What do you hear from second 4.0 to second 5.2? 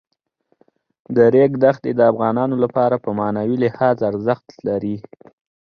ارزښت لري.